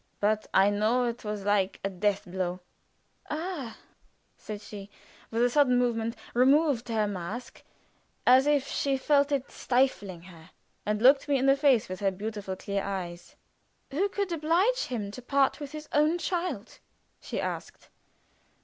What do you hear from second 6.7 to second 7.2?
her